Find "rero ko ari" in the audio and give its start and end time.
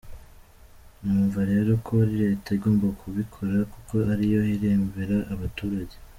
1.51-2.15